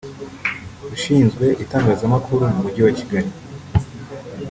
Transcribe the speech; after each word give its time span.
Ushinzwe 0.95 1.45
Itangazamakuru 1.63 2.43
mu 2.53 2.59
Mujyi 2.63 2.81
wa 2.85 2.93
Kigali 2.97 3.29